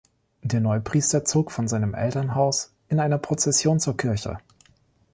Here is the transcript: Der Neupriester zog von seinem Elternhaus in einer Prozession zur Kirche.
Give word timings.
Der 0.41 0.61
Neupriester 0.61 1.25
zog 1.25 1.51
von 1.51 1.67
seinem 1.67 1.93
Elternhaus 1.93 2.73
in 2.89 2.99
einer 2.99 3.19
Prozession 3.19 3.79
zur 3.79 3.97
Kirche. 3.97 4.39